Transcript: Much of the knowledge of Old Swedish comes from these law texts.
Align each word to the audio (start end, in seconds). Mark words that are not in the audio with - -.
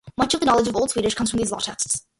Much 0.17 0.33
of 0.33 0.39
the 0.39 0.47
knowledge 0.47 0.67
of 0.67 0.75
Old 0.75 0.89
Swedish 0.89 1.13
comes 1.13 1.29
from 1.29 1.37
these 1.39 1.51
law 1.51 1.59
texts. 1.59 2.07